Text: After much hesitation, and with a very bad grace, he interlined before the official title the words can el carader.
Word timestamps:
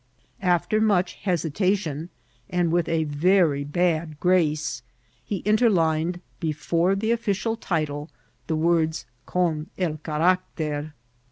After 0.41 0.81
much 0.81 1.13
hesitation, 1.13 2.09
and 2.49 2.71
with 2.71 2.89
a 2.89 3.03
very 3.03 3.63
bad 3.63 4.19
grace, 4.19 4.81
he 5.23 5.43
interlined 5.45 6.21
before 6.39 6.95
the 6.95 7.11
official 7.11 7.55
title 7.55 8.09
the 8.47 8.55
words 8.55 9.05
can 9.27 9.69
el 9.77 9.97
carader. 9.97 10.93